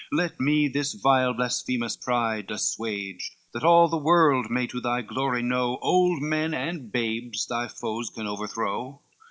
Let 0.11 0.39
me 0.39 0.67
this 0.67 0.93
vile 0.93 1.31
blasphemous 1.35 1.95
pride 1.95 2.49
assuage, 2.49 3.37
That 3.53 3.63
all 3.63 3.87
the 3.87 3.99
world 3.99 4.49
may 4.49 4.65
to 4.65 4.81
thy 4.81 5.03
glory 5.03 5.43
know, 5.43 5.77
Old 5.79 6.23
men 6.23 6.55
and 6.55 6.91
babes 6.91 7.45
thy 7.45 7.67
foes 7.67 8.09
can 8.09 8.25
overthrow!" 8.25 9.03